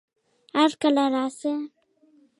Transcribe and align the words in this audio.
هرکله 0.57 1.03
راشئ! 1.13 1.53